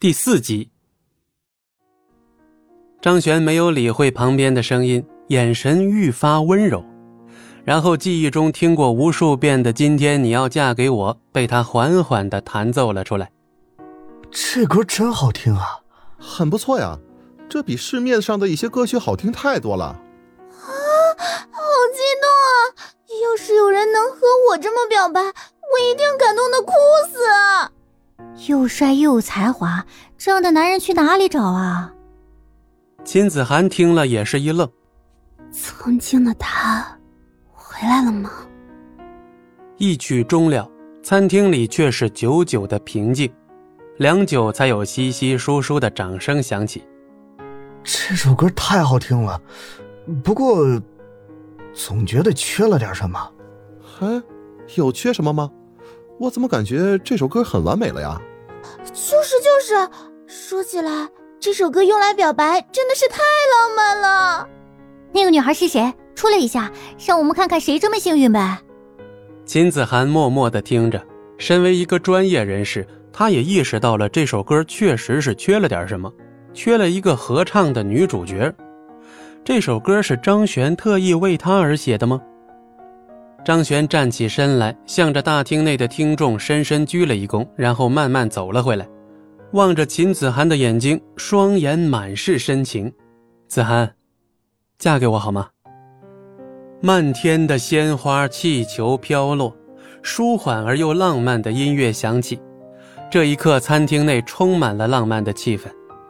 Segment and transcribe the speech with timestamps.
[0.00, 0.70] 第四集，
[3.02, 6.84] 张璇没有理会旁边的声音，眼神愈发温柔。
[7.64, 13.32] 然后记忆中听过无数遍的“今天你要嫁给我”被他缓缓的弹奏了出来。
[14.30, 15.80] 这歌真好听啊，
[16.16, 16.96] 很不错呀，
[17.48, 19.84] 这比市面上的一些歌曲好听太多了。
[19.86, 19.98] 啊，
[21.18, 21.60] 好
[21.92, 22.86] 激动啊！
[23.24, 26.70] 要是有人能和我这么表白，我一定感动的哭
[27.10, 27.18] 死。
[28.48, 29.84] 又帅又有才华，
[30.16, 31.92] 这样的男人去哪里找啊？
[33.04, 34.68] 秦子涵听了也是一愣。
[35.52, 36.86] 曾经的他，
[37.52, 38.30] 回来了吗？
[39.76, 40.68] 一曲终了，
[41.02, 43.30] 餐厅里却是久久的平静，
[43.98, 46.82] 良久才有稀稀疏疏的掌声响起。
[47.84, 49.40] 这首歌太好听了，
[50.24, 50.64] 不过
[51.74, 53.30] 总觉得缺了点什么。
[54.00, 54.22] 哎，
[54.76, 55.50] 有缺什么吗？
[56.18, 58.20] 我怎么感觉这首歌很完美了呀？
[58.92, 59.88] 就是就是，
[60.26, 61.08] 说起来，
[61.38, 64.48] 这首歌用来表白真的是太浪漫了。
[65.12, 65.92] 那个女孩是谁？
[66.14, 66.70] 出来一下，
[67.06, 68.58] 让我们看看谁这么幸运呗。
[69.46, 71.00] 秦子涵默默的听着，
[71.38, 76.12] 身为一个专业人士，他也意识到了这首歌确实是缺了点什么，
[76.52, 78.52] 缺了一个合唱的女主角。
[79.44, 82.20] 这首歌是张悬特意为他而写的吗？
[83.48, 88.86] 张璇站起身来，向着大厅内的听众深深鞠了一躬，然后慢慢走了回来，
[89.52, 92.92] 望着秦子涵的眼睛，双眼满是深情。
[93.48, 93.90] 子涵，
[94.78, 95.48] 嫁给我好吗？
[96.82, 99.56] 漫天的鲜花、气球飘落，
[100.02, 102.38] 舒缓而又浪漫的音乐响起。
[103.10, 105.62] 这一刻，餐厅内充满了浪漫的气氛。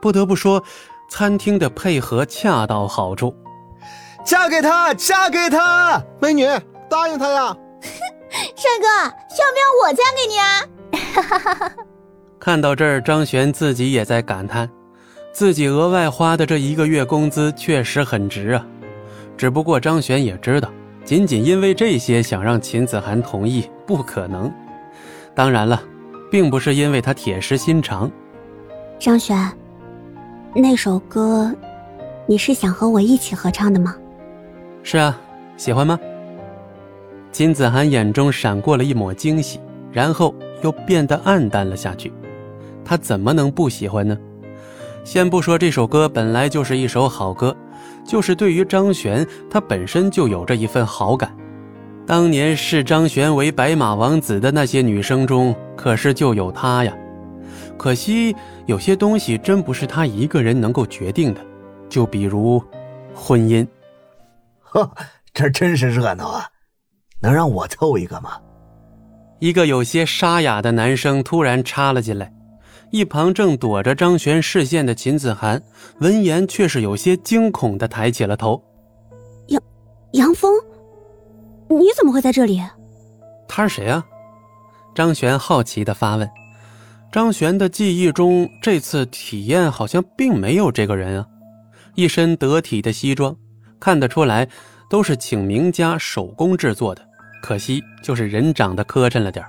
[0.02, 0.60] 不得不说，
[1.08, 3.32] 餐厅的配合恰到好处。
[4.24, 6.44] 嫁给他，嫁给他，美女。
[6.88, 7.56] 答应他呀，
[8.56, 8.86] 帅哥，
[9.36, 11.72] 要不要我嫁给你啊？
[12.38, 14.68] 看到这儿，张璇自己也在感叹，
[15.32, 18.66] 自己额外花的这一个月工资确实很值啊。
[19.36, 20.70] 只不过张璇也知道，
[21.04, 24.52] 仅仅因为这些想让秦子涵同意不可能。
[25.34, 25.82] 当然了，
[26.30, 28.10] 并不是因为他铁石心肠。
[28.98, 29.52] 张璇，
[30.54, 31.54] 那首歌，
[32.26, 33.94] 你是想和我一起合唱的吗？
[34.82, 35.20] 是啊，
[35.56, 35.98] 喜欢吗？
[37.30, 39.60] 金子涵眼中闪过了一抹惊喜，
[39.92, 42.12] 然后又变得暗淡了下去。
[42.84, 44.16] 他怎么能不喜欢呢？
[45.04, 47.56] 先不说这首歌本来就是一首好歌，
[48.04, 51.34] 就是对于张悬，他本身就有着一份好感。
[52.06, 56.94] 当年视张悬为白马王子的那些女生中，可是就有他呀。
[57.76, 58.34] 可惜
[58.66, 61.40] 有些东西真不是他一个人能够决定的，
[61.88, 62.62] 就比如
[63.14, 63.66] 婚姻。
[64.60, 64.90] 呵，
[65.32, 66.48] 这真是热闹啊！
[67.20, 68.40] 能让我凑一个吗？
[69.40, 72.32] 一个有些沙哑的男生突然插了进来，
[72.90, 75.62] 一旁正躲着张璇视线的秦子涵
[76.00, 78.62] 闻言却是有些惊恐的抬起了头。
[79.46, 79.62] 杨，
[80.12, 80.52] 杨峰，
[81.68, 82.62] 你怎么会在这里？
[83.46, 84.04] 他是谁啊？
[84.94, 86.28] 张璇好奇的发问。
[87.10, 91.26] 张璇的记忆中，这次体验好像并没有这个人啊，
[91.94, 93.34] 一身得体的西装，
[93.80, 94.46] 看得出来
[94.90, 97.07] 都是请名家手工制作的。
[97.40, 99.44] 可惜，就是人长得磕碜了点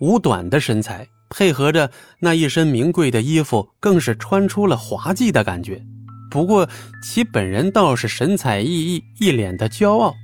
[0.00, 5.82] 五短的身材配合着那一身名贵的衣服，更是穿出了滑稽的感觉。
[6.30, 6.68] 不过，
[7.02, 10.14] 其本人倒是神采奕奕，一脸的骄傲。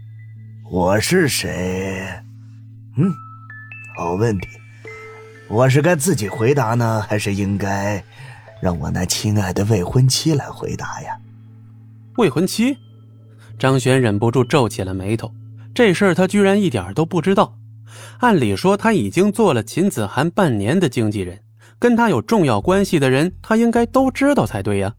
[0.71, 2.06] 我是谁？
[2.97, 3.12] 嗯，
[3.97, 4.49] 好问题。
[5.49, 8.03] 我是该自己回答呢，还是应该
[8.61, 11.17] 让我那亲爱的未婚妻来回答呀？
[12.17, 12.78] 未婚妻？
[13.59, 15.33] 张璇忍不住皱起了眉头。
[15.76, 17.59] 这事儿他居然一点都不知道。
[18.20, 21.42] 按理说他已经做了秦子涵半年的经纪人，
[21.78, 24.94] 跟他有重要关系的人，他应该都知道才对呀。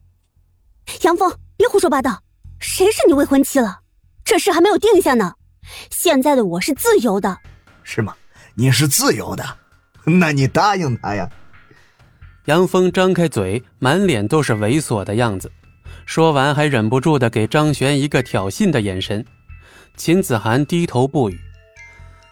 [1.01, 2.21] 杨峰，别胡说八道，
[2.59, 3.79] 谁是你未婚妻了？
[4.23, 5.33] 这事还没有定下呢。
[5.89, 7.39] 现在的我是自由的，
[7.81, 8.13] 是吗？
[8.53, 9.44] 你是自由的，
[10.05, 11.27] 那你答应他呀。
[12.45, 15.51] 杨峰张开嘴，满脸都是猥琐的样子，
[16.06, 19.25] 说完还忍不住的给张璇一个挑衅的眼神。
[19.97, 21.39] 秦子涵低头不语，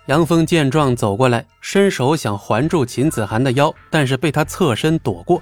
[0.05, 5.41] 杨峰见状走过来，伸手想环住秦子涵的腰，但是被他侧身躲过。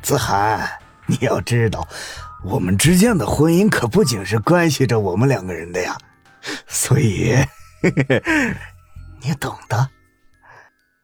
[0.00, 0.66] 子涵，
[1.04, 1.86] 你要知道，
[2.42, 5.98] 我们之间的婚姻可不仅是关系着我们两个人的呀，
[6.66, 7.36] 所以
[9.20, 9.90] 你懂的。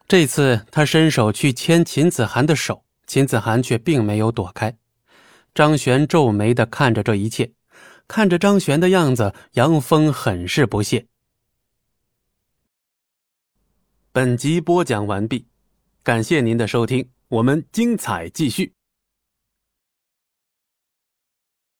[0.09, 4.75] 这次他伸手去牵秦子涵的手，秦子涵却并没有躲开。
[5.55, 7.51] 张璇皱眉的看着这一切。
[8.07, 11.07] 看着张璇的样子，杨峰很是不屑。
[14.13, 15.47] 本集播讲完毕，
[16.03, 17.11] 感谢您的收听。
[17.29, 18.73] 我们精彩继续。